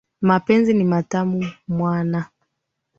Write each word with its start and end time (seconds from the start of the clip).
Mapenzi 0.21 0.73
ni 0.73 1.03
tamu 1.03 1.43
mwana. 1.67 2.25